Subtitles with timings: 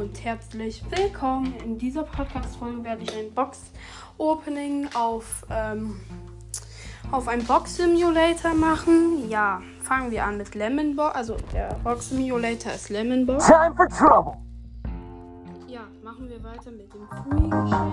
[0.00, 1.54] und herzlich willkommen.
[1.62, 6.00] In dieser Podcast-Folge werde ich ein Box-Opening auf, ähm,
[7.12, 9.28] auf ein Box-Simulator machen.
[9.28, 11.14] Ja, fangen wir an mit Lemon Box.
[11.14, 13.46] Also der Box-Simulator ist Lemon Box.
[13.46, 14.38] Time for trouble.
[15.68, 17.92] Ja, machen wir weiter mit dem Free-Geschenk.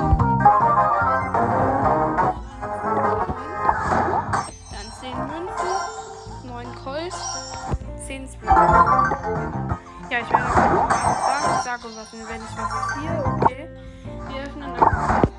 [4.72, 7.14] Dann 10 Münzen, 9 Colt,
[8.08, 9.67] 10 Spring.
[10.10, 10.88] Ja, ich werde sagen.
[11.58, 12.72] Ich sage was, dann werde ich was
[13.02, 13.24] hier.
[13.26, 13.68] Okay.
[14.30, 14.80] Wir öffnen eine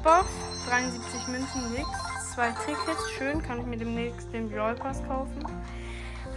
[0.03, 0.27] Box.
[0.69, 1.89] 73 Münzen, nix.
[2.35, 3.43] Zwei Tickets, schön.
[3.43, 5.43] Kann ich mir demnächst den Brawl Pass kaufen.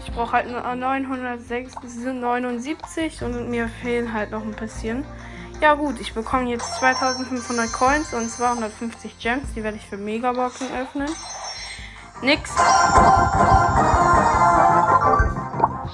[0.05, 5.03] Ich brauche halt nur 979 und mir fehlen halt noch ein bisschen.
[5.59, 9.53] Ja gut, ich bekomme jetzt 2500 Coins und 250 Gems.
[9.55, 11.09] Die werde ich für Megaboxen öffnen.
[12.22, 12.50] Nix.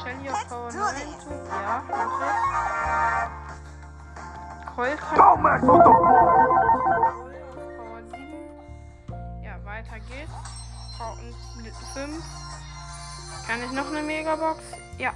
[0.03, 0.26] Shelly
[4.77, 5.01] Power 7.
[9.43, 10.31] Ja, weiter geht's.
[10.99, 11.17] Power
[11.95, 12.23] 5.
[13.47, 14.59] Kann ich noch eine Megabox?
[14.99, 15.13] Ja,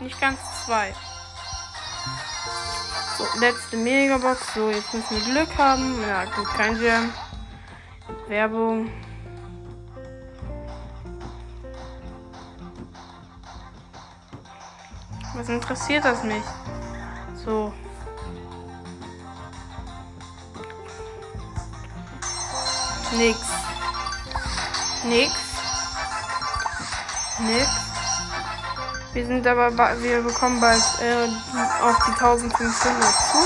[0.00, 0.92] nicht ganz zwei.
[3.16, 4.54] So, letzte Megabox.
[4.54, 6.02] So, jetzt müssen wir Glück haben.
[6.02, 7.12] Ja, gut, kein Gem.
[8.26, 8.90] Werbung.
[15.36, 16.42] Was interessiert das mich?
[17.44, 17.72] So.
[23.12, 23.38] Nix.
[25.04, 25.32] Nix.
[27.40, 27.68] Nix.
[29.14, 29.70] Wir sind aber,
[30.02, 31.26] wir bekommen bald äh,
[31.82, 33.38] auf die 1500 zu.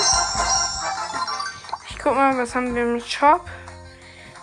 [1.89, 3.45] Ich guck mal, was haben wir im Shop?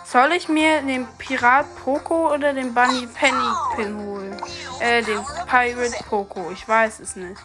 [0.05, 4.37] Soll ich mir den Pirat Poco oder den Bunny Penny Pin holen?
[4.79, 6.49] Äh, den Pirate Poco.
[6.51, 7.41] Ich weiß es nicht.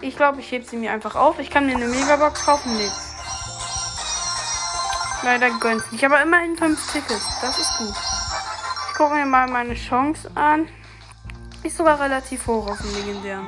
[0.00, 1.38] Ich glaube, ich hebe sie mir einfach auf.
[1.38, 2.76] Ich kann mir eine Megabox kaufen.
[2.76, 3.03] Nix.
[5.24, 6.04] Leider gönnt's nicht.
[6.04, 7.40] Aber immerhin 5 Tickets.
[7.40, 7.94] Das ist gut.
[8.90, 10.68] Ich gucke mir mal meine Chance an.
[11.62, 13.46] Ist sogar relativ hoch auf dem legendären.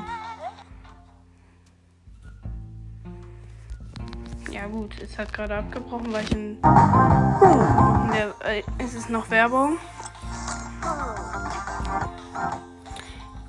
[4.50, 9.76] Ja gut, es hat gerade abgebrochen, weil ich in, in der äh, es noch Werbung.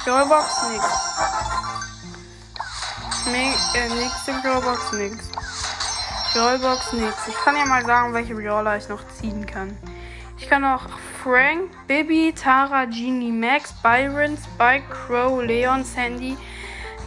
[0.04, 0.86] Brawlbox nix.
[3.32, 5.30] Me äh, nächste Brawlbox nix.
[6.38, 7.28] Brawlbox nix.
[7.28, 9.76] Ich kann ja mal sagen, welche Brawler ich noch ziehen kann.
[10.38, 10.84] Ich kann auch
[11.24, 16.38] Frank, Bibi, Tara, Genie, Max, Byron, Spike, Crow, Leon, Sandy,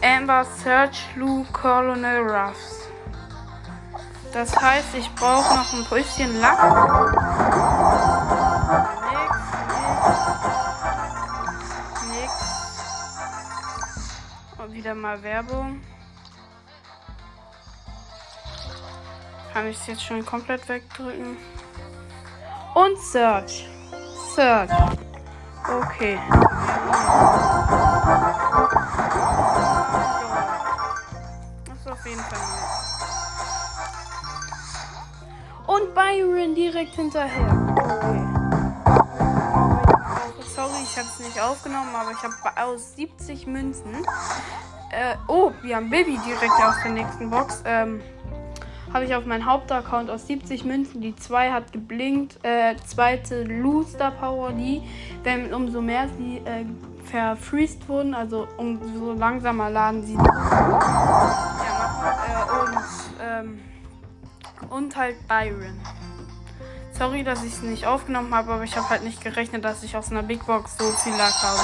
[0.03, 2.89] Amber, Search, Lou, Colonel Ruffs.
[4.33, 6.61] Das heißt, ich brauche noch ein bisschen Lack.
[9.11, 9.37] Nix,
[12.09, 12.33] nix.
[14.59, 14.73] Nix.
[14.73, 15.79] Wieder mal Werbung.
[19.53, 21.35] Kann ich es jetzt schon komplett wegdrücken?
[22.73, 23.67] Und Search.
[24.33, 24.71] Search.
[25.67, 26.17] Okay.
[31.65, 32.71] Das ist auf jeden Fall nett.
[35.67, 37.73] Und Byron direkt hinterher.
[37.75, 38.27] Okay.
[40.55, 42.35] Sorry, ich habe es nicht aufgenommen, aber ich habe
[42.65, 44.05] aus 70 Münzen.
[44.91, 47.61] Äh, oh, wir haben Baby direkt aus der nächsten Box.
[47.65, 48.01] Ähm,
[48.93, 51.01] habe ich auf meinen Hauptaccount aus 70 Münzen.
[51.01, 52.37] Die 2 hat geblinkt.
[52.43, 54.81] Äh, zweite Looster Power, die,
[55.23, 56.65] wenn umso mehr sie äh,
[57.05, 60.15] verfreezed wurden, also umso langsamer laden sie.
[60.15, 60.21] Ja,
[62.27, 62.77] äh, und,
[63.21, 63.61] ähm,
[64.69, 65.79] und halt Byron.
[66.93, 69.95] Sorry, dass ich es nicht aufgenommen habe, aber ich habe halt nicht gerechnet, dass ich
[69.95, 71.59] aus einer Big Box so viel Lack habe.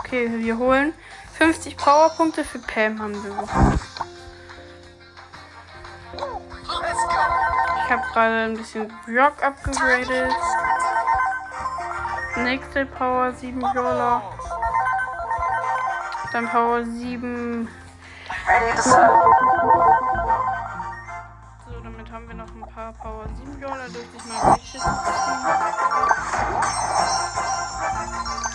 [0.00, 0.92] Okay, wir holen
[1.34, 3.78] 50 Powerpunkte für Pam haben wir bekommen.
[7.90, 10.32] Habe gerade ein bisschen Brock abgegradet.
[12.36, 14.22] Nächste Power 7 Brawler.
[16.32, 17.68] Dann Power 7.
[21.66, 23.88] So, damit haben wir noch ein paar Power 7 Brawler.
[23.88, 24.92] Dürfte ich mal durchschießen.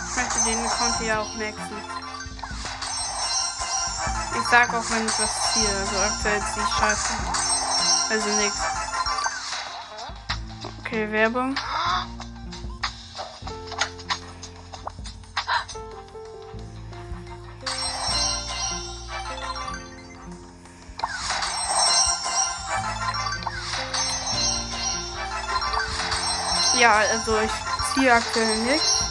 [0.08, 1.76] Ich möchte den Account hier auch maxen.
[4.38, 5.68] Ich sag auch, wenn ich was ziehe.
[5.68, 7.14] Also aktuell ziehe ich scheiße.
[8.10, 8.75] Also nix.
[10.96, 11.54] Okay, Werbung.
[26.80, 27.50] Ja, also ich
[27.92, 29.04] ziehe aktuell nichts.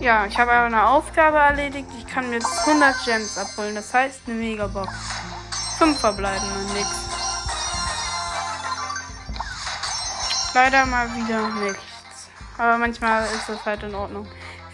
[0.00, 1.86] Ja, ich habe eine Aufgabe erledigt.
[1.96, 3.76] Ich kann mir jetzt 100 Gems abholen.
[3.76, 4.92] Das heißt eine Megabox.
[5.78, 6.42] Fünf verbleiben,
[6.74, 7.03] nix.
[10.54, 12.30] Leider mal wieder nichts.
[12.56, 14.26] Aber manchmal ist das halt in Ordnung.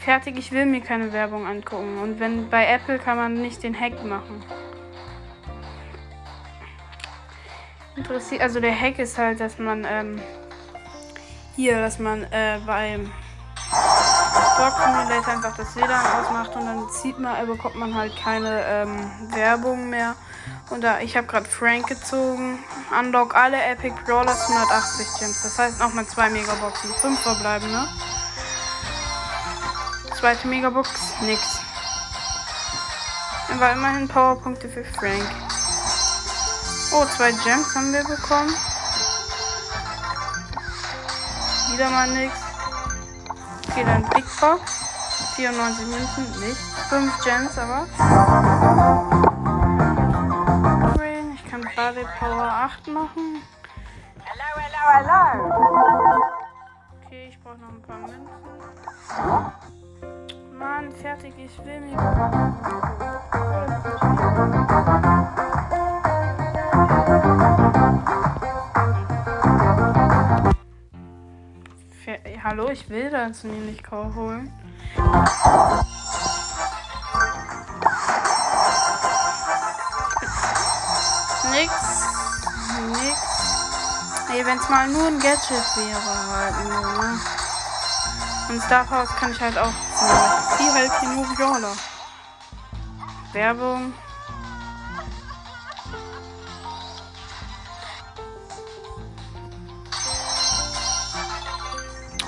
[0.04, 1.98] Fertig, ich will mir keine Werbung angucken.
[1.98, 4.44] Und wenn bei Apple kann man nicht den Hack machen.
[7.96, 10.20] Interessiert, also der Hack ist halt, dass man ähm,
[11.56, 13.10] hier, dass man äh, beim
[14.58, 19.10] Dog Simulator einfach das WLAN ausmacht und dann zieht man, bekommt man halt keine ähm,
[19.34, 20.14] Werbung mehr.
[20.70, 22.64] Und da, ich habe gerade Frank gezogen.
[22.96, 25.42] Unlock alle Epic Brawlers 180 Gems.
[25.42, 26.94] Das heißt nochmal zwei Megaboxen.
[26.94, 27.88] Fünf verbleiben, ne?
[30.18, 30.90] Zweite Megabox,
[31.22, 31.60] nix.
[33.52, 35.24] Aber immerhin Powerpunkte für Frank.
[36.92, 38.54] Oh, zwei Gems haben wir bekommen.
[41.72, 42.32] Wieder mal nix.
[43.68, 44.60] Okay, dann Big Box.
[45.34, 46.60] 94 Münzen, nicht.
[46.90, 49.49] 5 Gems aber.
[51.80, 53.42] Kann Bade Power 8 machen.
[54.22, 55.50] Hello, hello, hello.
[57.06, 58.28] Okay, ich brauche noch ein paar Münzen.
[60.58, 61.96] Mann, fertig, ich will mich.
[72.04, 74.52] Fer Hallo, ich will das nämlich holen.
[81.60, 81.72] Nix.
[82.88, 83.18] Nix.
[84.32, 86.00] Ey, wenn es mal nur ein Gadget wäre,
[86.34, 87.20] halt nur, ne?
[88.48, 90.56] Und Star kann ich halt auch ziehen.
[90.56, 91.76] ziehe halt hier nur Brawler.
[93.34, 93.92] Werbung.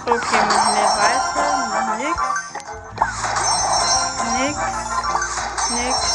[0.05, 1.49] Okay, machen wir weiter.
[1.97, 2.19] Nix.
[4.37, 4.59] Nix.
[5.71, 6.12] Nix.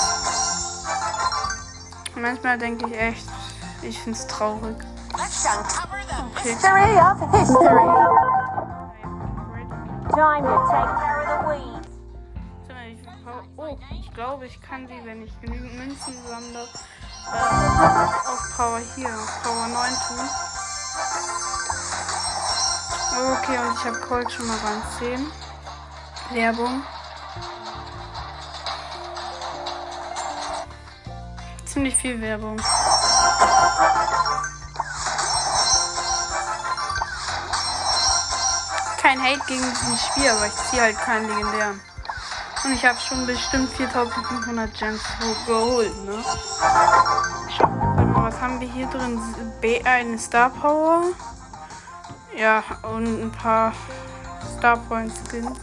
[2.20, 3.28] Manchmal denke ich echt,
[3.84, 4.76] ich finde es traurig.
[5.14, 6.50] Okay.
[6.50, 7.88] mystery of history.
[10.10, 11.88] Time to take care of the weeds.
[13.58, 19.10] Oh, ich glaube, ich kann sie, wenn ich genügend Münzen sammle, äh, auf Power hier,
[19.10, 20.30] auf Power 9 tun.
[23.34, 25.32] Okay, und ich habe Colt schon mal Rang 10.
[26.32, 26.84] Werbung.
[31.78, 32.58] Ziemlich viel Werbung.
[39.02, 41.80] Kein Hate gegen dieses Spiel, aber ich ziehe halt keinen legendären.
[42.66, 46.16] Und ich habe schon bestimmt 4500 Gems ho- geholt, ne?
[48.12, 49.20] Mal, was haben wir hier drin?
[49.62, 51.04] B eine Star Power.
[52.36, 53.72] Ja, und ein paar
[54.58, 55.58] Star Point Skins.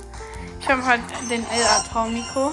[0.64, 2.50] Ich habe halt den El Atomico.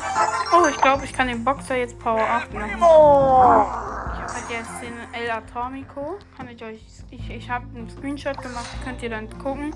[0.51, 2.71] Oh, ich glaube, ich kann den Boxer jetzt Power 8 machen.
[2.75, 6.19] Ich habe halt jetzt den El Atomico.
[6.35, 6.81] Kann ich euch.
[7.09, 9.73] Ich, ich habe einen Screenshot gemacht, könnt ihr dann gucken.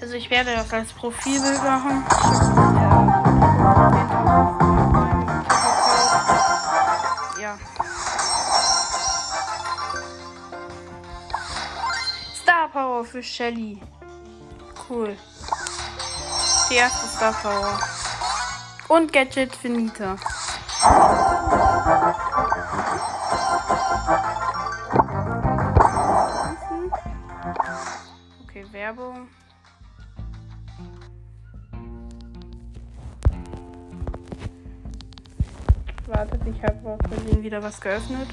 [0.00, 2.04] Also ich werde das als Profilbild machen.
[7.40, 7.58] Ja.
[12.42, 13.80] Star Power für Shelly.
[14.88, 15.16] Cool.
[16.72, 17.78] Die erste Star Power.
[18.88, 20.16] Und Gadget für Nita.
[28.48, 29.28] Okay, Werbung.
[36.06, 38.28] Wartet, ich habe aus Versehen wieder was geöffnet.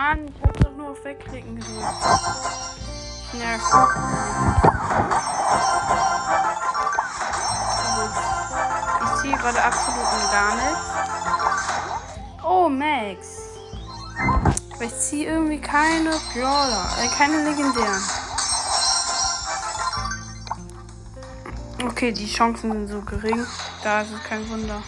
[0.00, 1.84] Mann, ich hab doch nur auf Wegklicken gedrückt.
[3.26, 3.60] Ich nerv.
[9.04, 10.80] Ich ziehe gerade absolut gar nichts.
[12.42, 13.58] Oh, Max.
[14.72, 18.02] Aber ich ziehe irgendwie keine Brawler, äh, keine legendären.
[21.84, 23.46] Okay, die Chancen sind so gering.
[23.82, 24.82] Da ist es kein Wunder.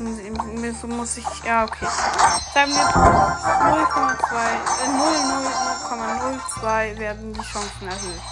[0.00, 1.86] Müssen muss ich, ja okay.
[2.54, 4.36] Sagen wir 0,2,
[4.84, 4.88] äh,
[6.60, 8.22] 0,02 werden die Chancen erhöht.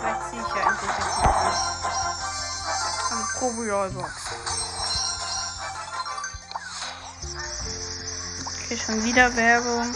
[0.00, 1.46] Vielleicht ziehe ich ja endlich jetzt mal an.
[3.10, 4.04] Also pro.
[8.64, 9.94] Okay, schon wieder Werbung.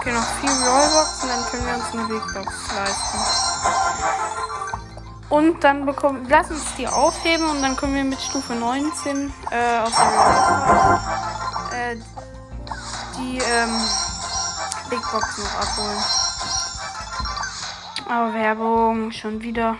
[0.00, 3.18] Okay, noch vier Rollboxen, dann können wir uns eine Big Box leisten.
[5.28, 9.78] Und dann bekommen, lass uns die aufheben und dann können wir mit Stufe 19 äh,
[9.80, 11.02] aus der Rollbox
[11.74, 11.96] äh,
[13.18, 13.78] die ähm,
[14.88, 16.02] Big Box noch abholen.
[18.08, 19.76] Aber Werbung schon wieder.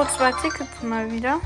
[0.00, 1.40] Oh, zwei Tickets mal wieder.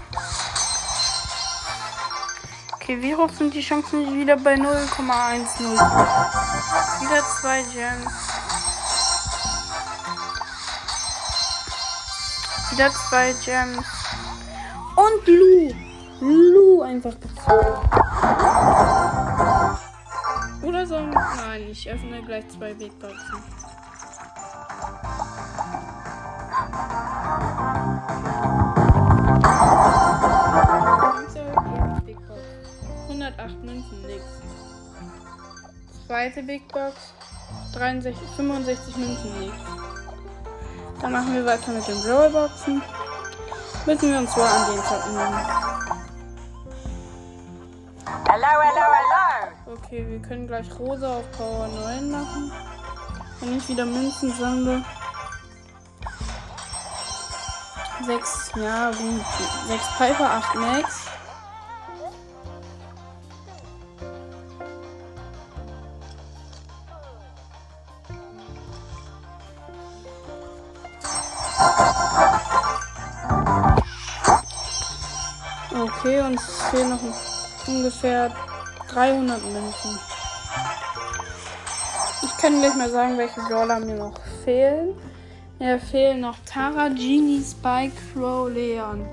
[2.74, 5.72] Okay, wie hoch sind die Chancen wieder bei 0,10?
[7.00, 8.12] Wieder zwei Gems.
[12.72, 13.86] Wieder zwei Gems.
[14.96, 15.72] Und Lu.
[16.20, 17.88] Lu einfach gezogen.
[20.62, 21.00] Oder so.
[21.00, 22.92] Nein, ich öffne gleich zwei Big
[33.42, 34.22] 108 Münzen, nix.
[36.06, 36.94] Zweite Big Box.
[37.74, 39.54] 63, 65 Münzen, nix.
[41.00, 42.82] Dann machen wir weiter mit den Rollboxen.
[43.84, 45.46] Müssen wir uns wohl an den Zocken nehmen.
[48.28, 49.74] Hello, hello, hello.
[49.74, 52.52] Okay, wir können gleich rosa auf Power 9 machen.
[53.40, 54.84] Wenn ich wieder Münzen sammle.
[58.06, 59.24] 6, ja gut.
[59.66, 61.11] 6 Piper, 8 Max.
[76.72, 77.00] Fehlen noch
[77.68, 78.30] ungefähr
[78.88, 79.98] 300 Münzen.
[82.22, 84.94] Ich kann gleich mal sagen, welche Brawler mir noch fehlen.
[85.58, 89.06] Mir fehlen noch Tara, Genie, Spike, Crow, Leon,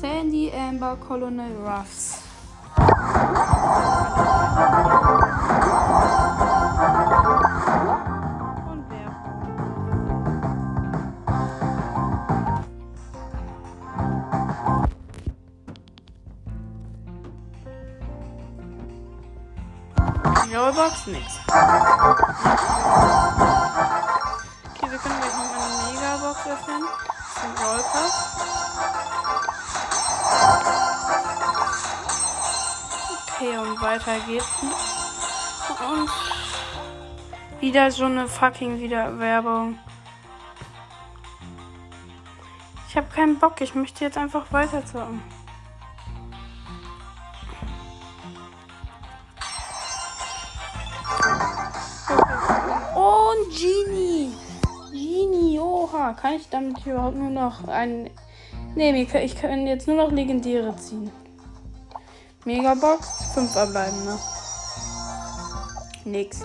[0.00, 2.18] Sandy, Amber, Colonel Ruffs.
[20.60, 21.40] Rollbox, nix.
[21.48, 21.56] Okay,
[24.90, 26.82] wir können gleich noch eine Megabox öffnen.
[27.42, 28.14] Ein Rollpass.
[33.34, 34.46] Okay, und weiter geht's.
[35.80, 36.10] Und
[37.62, 39.78] wieder so eine fucking wieder Werbung.
[42.90, 44.82] Ich habe keinen Bock, ich möchte jetzt einfach weiter.
[56.20, 58.10] Kann ich damit überhaupt nur noch ein.
[58.74, 61.10] Nee, ich kann- jetzt nur noch Legendäre ziehen.
[62.44, 64.18] Megabox, 5 verbleiben, ne?
[66.04, 66.40] Nix.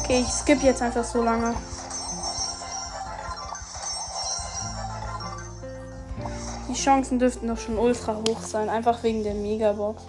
[0.00, 1.54] Okay, ich skip jetzt einfach so lange.
[6.68, 10.02] Die Chancen dürften doch schon ultra hoch sein, einfach wegen der Megabox.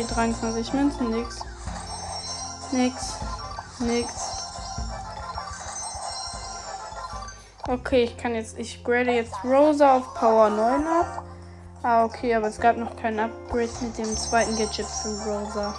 [0.00, 1.40] Okay, 23 Münzen, nix.
[2.72, 3.16] Nix.
[3.80, 4.08] Nix.
[7.68, 11.24] Okay, ich kann jetzt, ich grade jetzt Rosa auf Power 9 ab.
[11.82, 15.74] Ah, okay, aber es gab noch kein Upgrade mit dem zweiten Gadget für Rosa.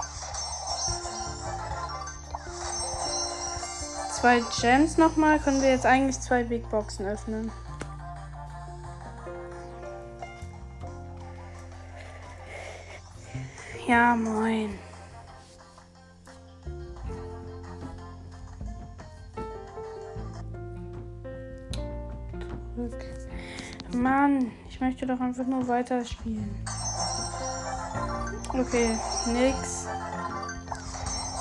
[4.11, 7.51] Zwei Gems nochmal, können wir jetzt eigentlich zwei Big Boxen öffnen.
[13.91, 14.79] Ja, moin.
[23.93, 26.55] Mann, ich möchte doch einfach nur weiterspielen.
[28.53, 29.87] Okay, nix.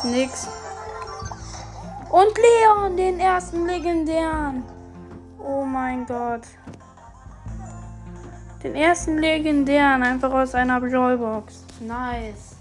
[0.02, 0.48] Nix.
[2.10, 4.64] Und Leon, den ersten legendären.
[5.38, 6.48] Oh mein Gott.
[8.64, 11.69] Den ersten legendären, einfach aus einer Brawlbox.
[11.80, 12.56] Nice.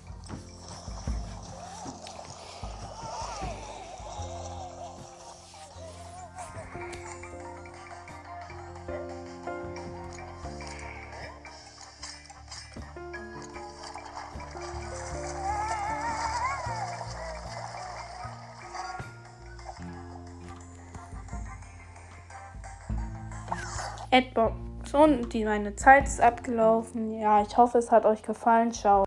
[24.11, 27.19] Adbox Box und die, meine Zeit ist abgelaufen.
[27.19, 28.71] Ja, ich hoffe, es hat euch gefallen.
[28.71, 29.05] Ciao.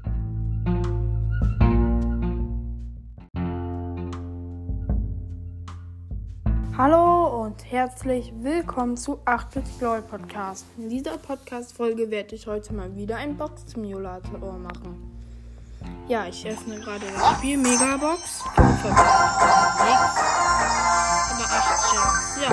[6.79, 10.65] Hallo und herzlich willkommen zu 8-Bit Glory Podcast.
[10.79, 15.13] In dieser Podcast-Folge werde ich heute mal wieder ein Box-Simulator machen.
[16.09, 18.45] Ja, ich öffne gerade das Spiel Megabox.
[18.57, 18.87] Nix.
[21.29, 22.39] Aber 8 Gems.
[22.41, 22.51] Ja.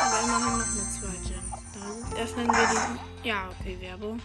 [0.00, 1.60] Aber immerhin noch mit 2 Gems.
[1.74, 3.28] Dann öffnen wir die.
[3.28, 4.18] Ja, okay, Werbung.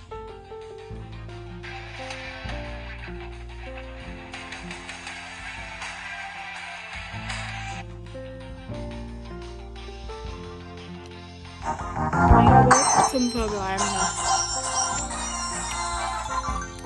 [12.32, 14.14] Megabox zum Verbleiben noch.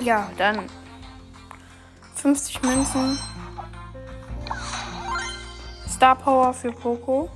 [0.02, 0.70] Ja, dann
[2.16, 3.20] 50 Münzen.
[5.90, 7.30] Star Power für Poco.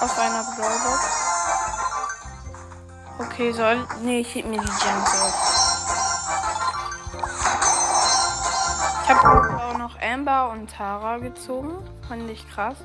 [0.00, 1.04] Aus einer Brawlbox.
[3.18, 3.86] Okay, soll.
[4.02, 5.34] Nee, ich heb mir die Gems auf.
[9.04, 11.74] Ich habe auch noch Amber und Tara gezogen.
[12.08, 12.76] Fand ich krass.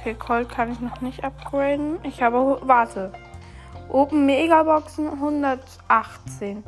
[0.00, 1.98] Okay, Colt kann ich noch nicht upgraden.
[2.04, 2.58] Ich habe.
[2.62, 3.12] Warte.
[3.90, 6.64] Open Megaboxen 118.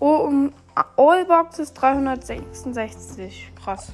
[0.00, 0.52] Open
[0.98, 3.52] All Boxes 366.
[3.64, 3.90] Krass.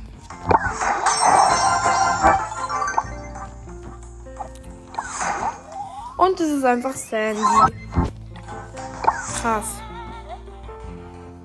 [6.17, 7.41] Und es ist einfach Sandy.
[9.41, 9.77] Krass.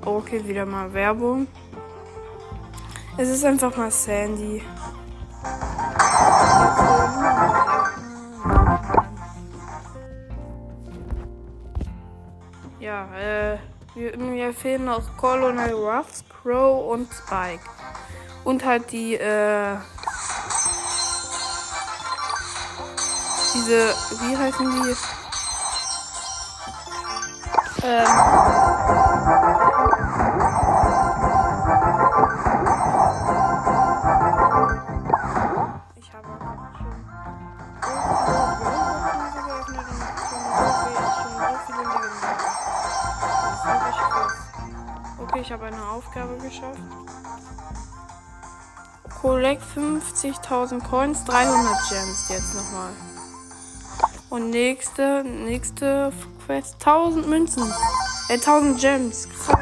[0.04, 1.48] Okay, wieder mal Werbung.
[3.18, 4.64] Es ist einfach mal Sandy.
[12.98, 13.58] Ja, äh,
[13.94, 17.62] wir, mir fehlen noch Colonel Ruffs, Crow und Spike.
[18.44, 19.78] Und halt die, äh,
[23.54, 24.96] diese, wie heißen die?
[27.84, 28.08] Ähm,
[45.38, 46.80] Okay, ich habe eine Aufgabe geschafft.
[49.22, 52.90] Collect 50.000 Coins, 300 Gems jetzt nochmal.
[54.32, 56.12] Und nächste, nächste
[56.44, 57.72] Quest, 1000 Münzen.
[58.30, 59.30] Äh, 1000 Gems.
[59.30, 59.56] Krass.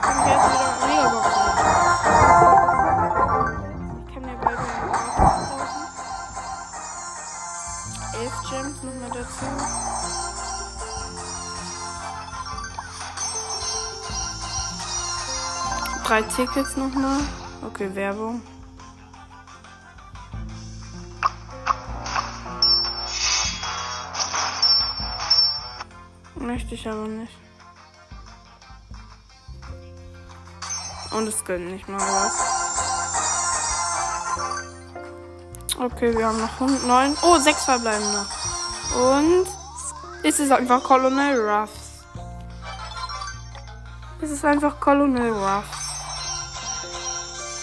[0.00, 1.35] Kann jetzt wieder Megabox
[16.06, 17.18] Drei Tickets nochmal.
[17.66, 18.40] Okay, Werbung.
[26.36, 27.32] Möchte ich aber nicht.
[31.10, 32.34] Und es gönnt nicht mal was.
[35.76, 37.16] Okay, wir haben noch 109.
[37.22, 38.30] Oh, sechs verbleiben noch.
[39.10, 39.48] Und
[40.22, 42.04] es ist einfach Colonel Ruffs.
[44.20, 45.75] Es ist einfach Colonel Ruffs.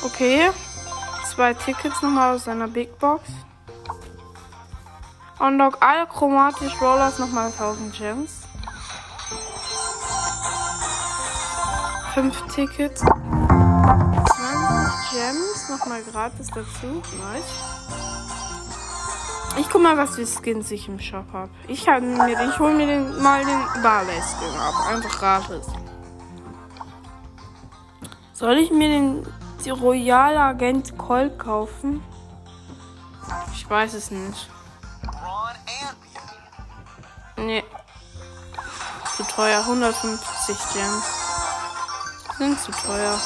[0.03, 0.51] Okay.
[1.33, 3.23] Zwei Tickets nochmal aus seiner Big Box.
[5.39, 8.41] Unlock alle chromatisch Rollers nochmal 1000 Gems.
[12.13, 13.01] Fünf Tickets.
[13.01, 13.11] 20
[15.11, 17.01] Gems nochmal gratis dazu.
[17.17, 17.43] Nice.
[19.57, 21.49] Ich guck mal, was für Skins ich im Shop hab.
[21.67, 24.87] Ich kann mir, ich hol mir den, mal den Barley Skin ab.
[24.87, 25.67] Einfach gratis.
[28.33, 29.25] Soll ich mir den
[29.71, 32.03] Royal Agent Colt kaufen?
[33.53, 34.49] Ich weiß es nicht.
[37.37, 37.63] Nee.
[39.15, 39.59] Zu teuer.
[39.59, 41.05] 150 Gems.
[42.37, 43.19] Sind zu teuer.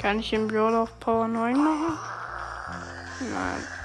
[0.00, 1.98] Kann ich den Brawler auf Power 9 machen?
[3.20, 3.75] Nein.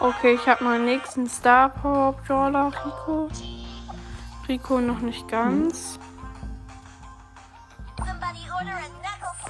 [0.00, 3.28] Okay, ich habe meinen nächsten Star Power Brawler, Rico.
[4.48, 5.98] Rico noch nicht ganz.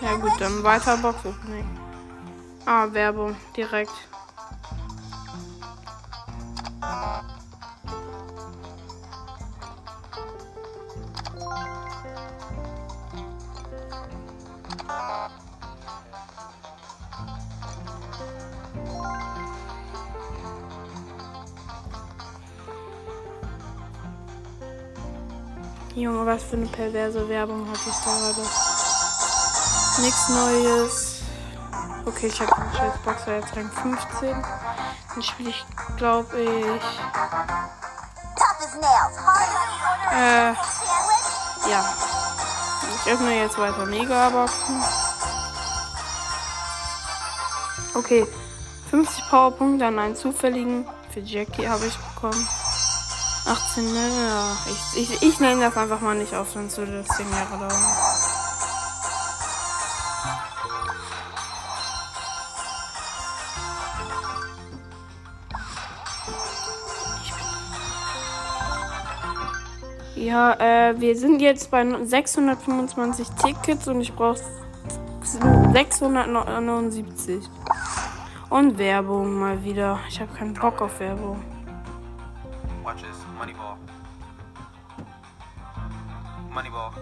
[0.00, 1.68] Ja gut, dann weiter Box Opening.
[2.66, 3.92] Ah, Werbung, direkt.
[26.00, 28.40] Junge, was für eine perverse Werbung hatte ich da gerade.
[30.00, 31.22] Nichts Neues.
[32.06, 34.30] Okay, ich habe einen scheiß Boxer jetzt Rang 15.
[34.32, 35.66] Dann spiele ich,
[35.98, 37.00] glaube ich.
[40.12, 40.52] Äh,
[41.70, 41.94] ja.
[43.04, 44.82] Ich öffne jetzt weiter Mega-Boxen.
[47.94, 48.26] Okay.
[48.90, 50.86] 50 Powerpunkte an einen zufälligen.
[51.10, 52.48] Für Jackie habe ich bekommen.
[53.50, 54.08] 18, ne?
[54.28, 54.56] Ja.
[54.66, 57.82] Ich, ich, ich nenne das einfach mal nicht auf, sonst würde das 10 Jahre dauern.
[70.14, 74.38] Ja, äh, wir sind jetzt bei 625 Tickets und ich brauche
[75.72, 77.48] 679.
[78.48, 79.98] Und Werbung mal wieder.
[80.08, 81.42] Ich habe keinen Bock auf Werbung.
[83.40, 83.78] Moneyball.
[86.50, 86.92] Moneyball.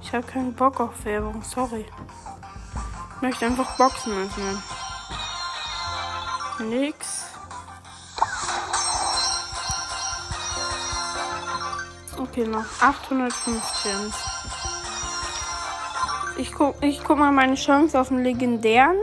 [0.00, 1.84] Ich habe keinen Bock auf Werbung, sorry.
[3.16, 4.62] Ich möchte einfach Boxen öffnen.
[6.60, 7.26] Nix.
[12.16, 14.14] Okay, noch 805 Gems.
[16.38, 18.96] Ich guck, ich guck mal meine Chance auf den legendären.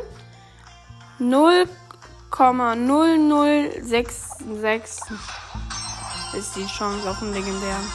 [2.34, 5.14] 0,0066
[6.34, 7.88] ist die Chance auf den legendären.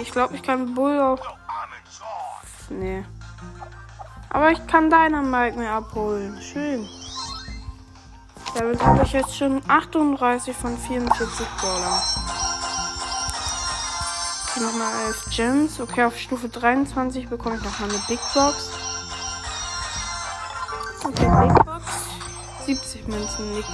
[0.00, 1.20] Ich glaube, ich kann Bull auf.
[2.70, 3.04] Nee.
[4.30, 6.40] Aber ich kann Dynamite mir abholen.
[6.40, 6.88] Schön.
[8.54, 12.00] Damit habe ich jetzt schon 38 von 44 Brawlern.
[14.48, 15.78] Okay, nochmal 11 Gems.
[15.80, 18.70] Okay, auf Stufe 23 bekomme ich nochmal eine Big Box.
[22.66, 23.68] 70 Münzen, nix.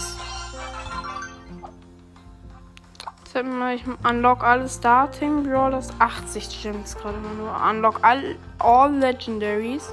[3.25, 5.89] Jetzt wir ich unlock alle Starting Brawlers.
[5.99, 7.57] 80 Gems gerade mal nur.
[7.71, 9.91] Unlock all, all Legendaries.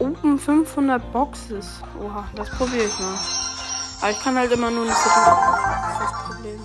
[0.00, 1.80] Open 500 Boxes.
[2.02, 3.14] Oha, das probiere ich mal.
[4.00, 5.22] Aber ich kann halt immer nur eine Viertel.
[5.22, 6.60] Das ist das Problem.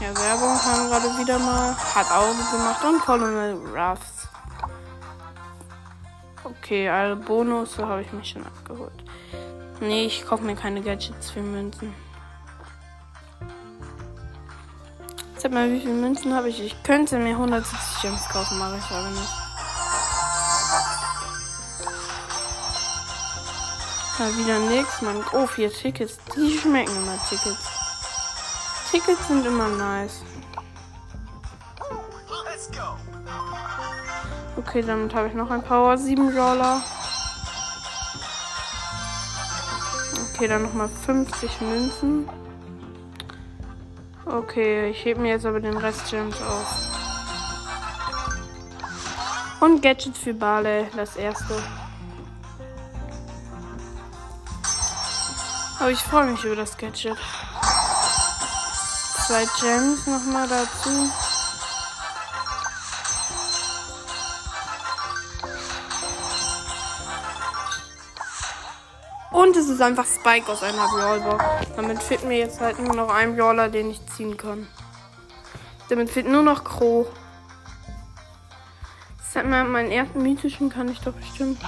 [0.00, 1.74] Ja, Werbung haben gerade wieder mal.
[1.74, 4.23] Hat Auge gemacht und Colonel Ruffs.
[6.64, 9.04] Okay, alle Bonus habe ich mich schon abgeholt.
[9.80, 11.92] Nee, ich kaufe mir keine Gadgets für Münzen.
[15.36, 16.62] Sag mal, wie viele Münzen habe ich?
[16.62, 19.28] Ich könnte mir 170 Gems kaufen, mache ich aber nicht.
[24.18, 25.02] Ja, wieder nix.
[25.02, 26.16] Man, oh, vier Tickets.
[26.34, 27.68] Die schmecken immer Tickets.
[28.90, 30.22] Tickets sind immer nice.
[34.74, 36.82] Okay, damit habe ich noch ein Power 7 Brawler.
[40.32, 42.28] Okay, dann nochmal 50 Münzen.
[44.26, 46.66] Okay, ich hebe mir jetzt aber den Rest Gems auf.
[49.60, 51.54] Und Gadget für Barley, das erste.
[55.78, 57.16] Aber ich freue mich über das Gadget.
[59.24, 61.12] Zwei Gems nochmal dazu.
[69.74, 71.44] Ist einfach Spike aus einer Brawlbox.
[71.76, 74.68] Damit fehlt mir jetzt halt nur noch ein Brawler, den ich ziehen kann.
[75.88, 77.06] Damit fehlt nur noch Crow.
[79.32, 81.60] Sag mal, meinen ersten mythischen kann ich doch bestimmt.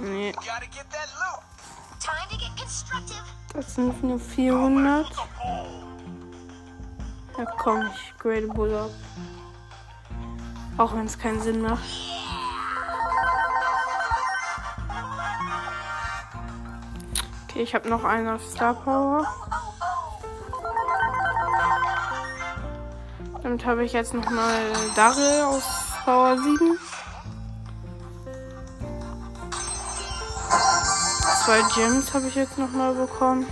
[0.00, 0.32] Nee,
[3.54, 5.06] das sind nur 400.
[7.36, 8.90] Ja, komm, ich grade Bull ab.
[10.76, 11.84] Auch wenn es keinen Sinn macht.
[17.58, 19.26] Okay, ich habe noch einen auf Star Power.
[23.42, 24.60] Damit habe ich jetzt noch mal
[24.94, 25.64] Daryl auf
[26.04, 26.78] Power 7.
[31.44, 33.44] Zwei Gems habe ich jetzt noch mal bekommen.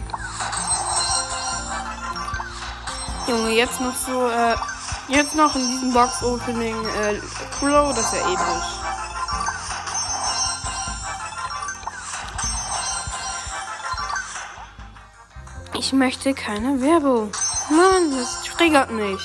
[3.26, 4.54] Junge, jetzt noch so, äh,
[5.08, 7.20] jetzt noch in diesem Box-Opening, äh,
[7.58, 8.75] Crow, das ist ja episch.
[15.78, 17.30] Ich möchte keine Werbung.
[17.68, 19.20] Mann, das triggert mich.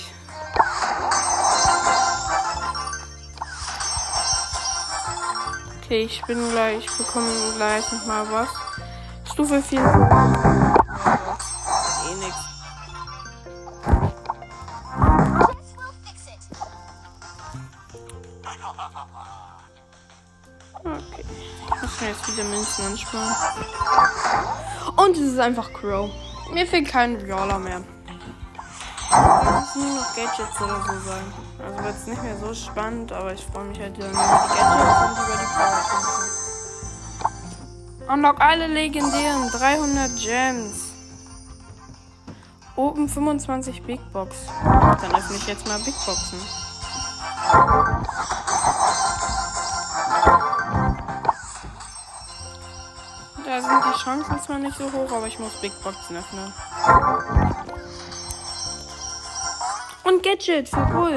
[5.77, 8.49] Okay, ich bin gleich, ich bekomme gleich noch mal was.
[9.31, 9.79] Stufe 4.
[12.09, 12.35] Eh nix.
[20.83, 21.25] Okay.
[21.63, 23.35] Ich muss mir jetzt wieder Münzen ansparen.
[24.97, 26.11] Und es ist einfach Crow.
[26.53, 27.81] Mir fehlt kein Brawler mehr.
[29.11, 31.23] Es müssen nur noch Gadgets oder so sein.
[31.65, 35.01] Also wird es nicht mehr so spannend, aber ich freue mich halt über die Gadgets
[35.01, 36.31] und über die Powerpunkte.
[38.07, 40.91] Unlock alle legendären 300 Gems.
[42.75, 44.35] Oben 25 Big Box.
[44.63, 46.39] Dann öffne ich jetzt mal Big Boxen.
[53.51, 56.53] Da sind die Chancen zwar nicht so hoch, aber ich muss Big Boxen öffnen.
[60.05, 61.11] Und Gadget für Bull.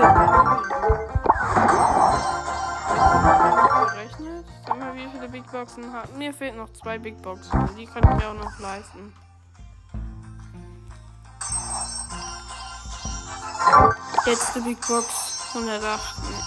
[3.93, 4.47] Gerechnet.
[4.67, 6.13] Sag mal, wie viele Big Boxen hat.
[6.17, 7.69] Mir fehlen noch zwei Big Boxen.
[7.79, 9.15] Die kann ich auch noch leisten.
[14.27, 16.44] Letzte Big Box 108.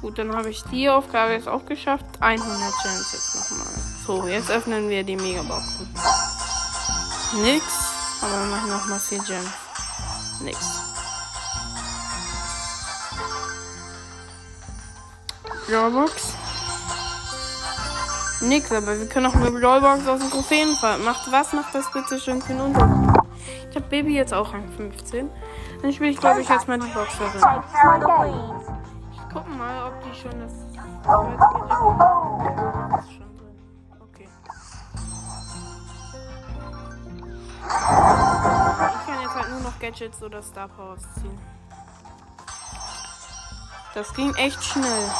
[0.00, 2.06] Gut, dann habe ich die Aufgabe jetzt auch geschafft.
[2.20, 2.48] 100
[2.82, 3.66] Gems jetzt nochmal.
[4.06, 5.88] So, jetzt öffnen wir die Megaboxen.
[7.42, 7.64] Nix.
[8.22, 9.50] Aber wir machen nochmal 4 Gems.
[10.42, 10.58] Nix.
[15.68, 16.12] Brawlbox.
[18.40, 20.98] Nix, aber wir können auch eine Brawlbox aus dem Trophäenfall.
[20.98, 23.20] Macht was macht das bitte schön für Unterschied?
[23.68, 25.30] Ich habe Baby jetzt auch Rang 15.
[25.82, 27.40] Dann spiele ich, glaube ich, jetzt mal die Boxerin.
[27.40, 28.59] Take
[29.90, 30.52] ob die schon das.
[34.00, 34.28] Okay.
[37.66, 41.38] Ich kann jetzt halt nur noch Gadgets oder Star Powers ziehen.
[43.94, 45.10] Das ging echt schnell.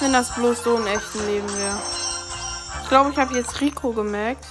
[0.00, 1.78] Wenn das bloß so im echten Leben wäre.
[2.82, 4.46] Ich glaube, ich habe jetzt Rico gemerkt.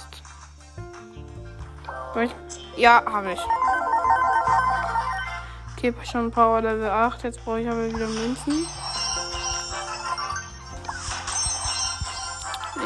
[2.76, 3.40] Ja, habe ich.
[5.84, 7.24] Okay, schon Power Level 8.
[7.24, 8.68] Jetzt brauche ich aber wieder Münzen.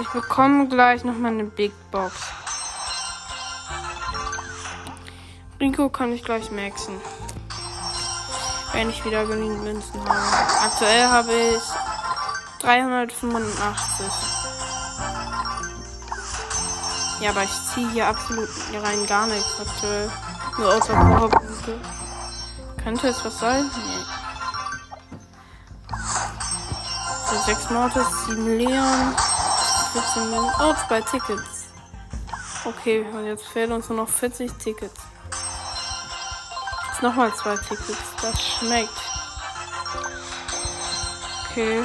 [0.00, 2.14] Ich bekomme gleich nochmal eine Big Box.
[5.61, 6.98] Rico kann ich gleich maxen.
[8.72, 10.64] Wenn ich wieder genügend Münzen habe.
[10.64, 11.62] Aktuell habe ich
[12.62, 14.06] 385.
[17.20, 18.48] Ja, aber ich ziehe hier absolut
[18.82, 20.11] rein gar nichts aktuell.
[20.56, 21.78] Nur außer Powerpunkte.
[22.87, 23.68] Könnte es was sein?
[23.75, 24.05] Nee.
[27.29, 29.16] So, 6 Mortis, 7 Leon,
[29.92, 31.70] 14 Min Oh, zwei Tickets.
[32.64, 35.01] Okay, und jetzt fehlen uns nur noch 40 Tickets.
[36.88, 37.99] Jetzt nochmal zwei Tickets.
[38.22, 38.88] Das schmeckt.
[41.51, 41.83] Okay.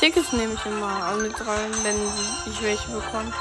[0.00, 1.96] Tickets nehme ich immer, alle drei, wenn
[2.46, 3.32] ich welche bekomme.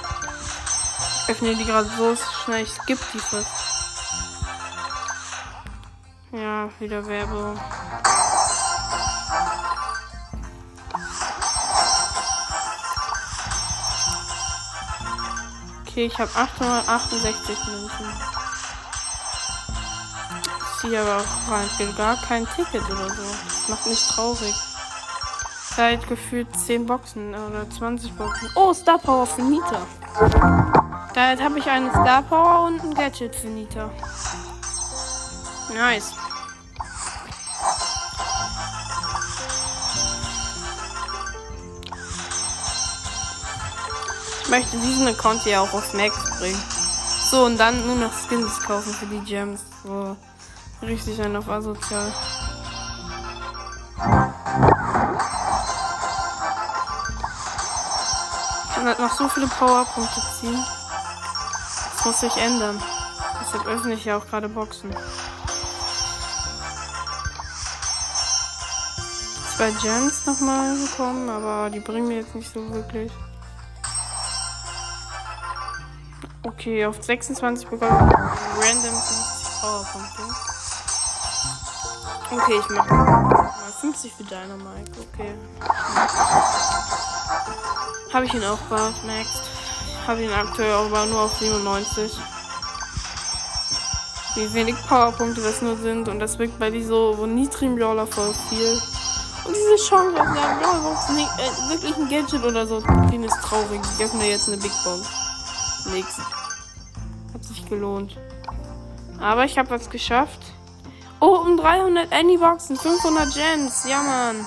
[1.23, 3.62] Ich öffne die gerade so schnell, ich skippe die fast.
[6.33, 7.55] Ja, wieder Werbung.
[15.85, 18.13] Okay, ich habe 868 Münzen.
[20.57, 23.21] Ich ziehe aber auch rein, gar kein Ticket oder so.
[23.45, 24.55] Das macht mich traurig.
[25.75, 28.49] Seit gefühlt 10 Boxen oder 20 Boxen.
[28.55, 29.85] Oh, Star Power für Nita.
[31.13, 33.91] Da habe ich eine Star Power und ein Gadget für Nita.
[35.71, 36.22] Nice.
[44.53, 46.61] Möchte diesen Account hier auch auf Max bringen.
[47.31, 49.61] So, und dann nur noch Skins kaufen für die Gems.
[49.83, 50.15] So,
[50.83, 52.13] richtig ein auf asozial.
[58.67, 60.63] Ich kann halt noch so viele Powerpunkte ziehen.
[61.95, 62.79] Das muss sich ändern.
[63.41, 64.95] Deshalb öffne ich ja auch gerade Boxen.
[69.57, 73.11] Zwei Gems nochmal bekommen, aber die bringen mir jetzt nicht so wirklich.
[76.45, 78.17] Okay, auf 26 bekommen wir
[78.59, 80.23] random 50 Powerpunkte.
[82.31, 84.91] Okay, ich mache mal 50 für Dynamite.
[85.13, 85.33] Okay.
[88.11, 89.43] Habe ich ihn auch gemaxt.
[90.05, 92.11] Habe ihn aktuell aber nur auf 97.
[94.35, 96.09] Wie wenig Powerpunkte das nur sind.
[96.09, 98.81] Und das wirkt bei die so, niedrigen Brawler voll viel.
[99.45, 103.41] Und diese Chance auf einer Brawlbox, nicht, äh, wirklich ein Gadget oder so, den ist
[103.41, 103.79] traurig.
[103.97, 105.22] Ich öffne jetzt eine Big Box.
[105.87, 106.17] Nix.
[107.33, 108.17] Hat sich gelohnt.
[109.19, 110.39] Aber ich habe was geschafft.
[111.19, 113.85] Oh, um 300 Anyboxen, 500 Gems.
[113.87, 114.45] Ja, Mann.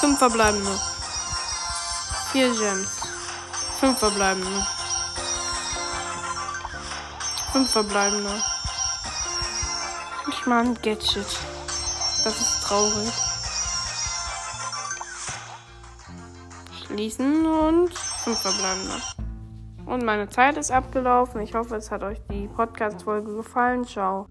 [0.00, 0.78] Fünf verbleibende.
[2.32, 2.88] Vier Gems.
[3.80, 4.66] Fünf verbleibende.
[7.52, 8.42] Fünf verbleibende.
[10.28, 11.26] Ich mal ein Gadget.
[12.24, 13.12] Das ist traurig.
[16.86, 19.00] Schließen und Fünf verbleibende.
[19.90, 21.40] Und meine Zeit ist abgelaufen.
[21.40, 23.84] Ich hoffe, es hat euch die Podcast-Folge gefallen.
[23.84, 24.26] Ciao.